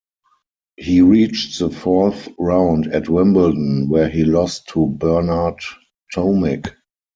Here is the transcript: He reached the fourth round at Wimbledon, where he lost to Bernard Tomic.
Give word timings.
He 0.77 1.01
reached 1.01 1.59
the 1.59 1.69
fourth 1.69 2.27
round 2.39 2.87
at 2.87 3.07
Wimbledon, 3.07 3.87
where 3.87 4.09
he 4.09 4.23
lost 4.23 4.67
to 4.69 4.87
Bernard 4.87 5.59
Tomic. 6.11 6.73